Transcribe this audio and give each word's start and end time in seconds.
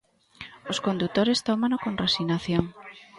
Os 0.71 0.77
condutores, 0.85 1.43
tómano 1.47 1.77
con 1.83 1.93
resignación. 2.03 2.65